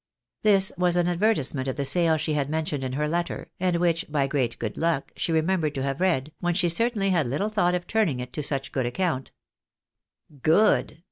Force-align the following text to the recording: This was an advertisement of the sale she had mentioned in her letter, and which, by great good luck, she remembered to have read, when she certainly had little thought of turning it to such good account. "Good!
This 0.41 0.71
was 0.79 0.95
an 0.95 1.07
advertisement 1.07 1.67
of 1.67 1.75
the 1.75 1.85
sale 1.85 2.17
she 2.17 2.33
had 2.33 2.49
mentioned 2.49 2.83
in 2.83 2.93
her 2.93 3.07
letter, 3.07 3.51
and 3.59 3.75
which, 3.75 4.03
by 4.09 4.25
great 4.25 4.57
good 4.57 4.75
luck, 4.75 5.11
she 5.15 5.31
remembered 5.31 5.75
to 5.75 5.83
have 5.83 6.01
read, 6.01 6.31
when 6.39 6.55
she 6.55 6.69
certainly 6.69 7.11
had 7.11 7.27
little 7.27 7.49
thought 7.49 7.75
of 7.75 7.85
turning 7.85 8.19
it 8.19 8.33
to 8.33 8.41
such 8.41 8.71
good 8.71 8.87
account. 8.87 9.29
"Good! 10.41 10.99